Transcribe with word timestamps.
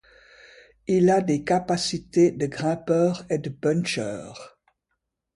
Il 0.87 1.11
a 1.11 1.21
des 1.21 1.43
capacités 1.43 2.31
de 2.31 2.47
grimpeur 2.47 3.23
et 3.29 3.37
de 3.37 3.51
puncheur. 3.51 4.57